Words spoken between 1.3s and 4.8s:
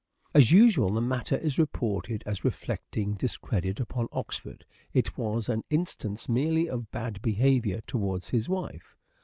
is reported as reflecting discredit upon Oxford.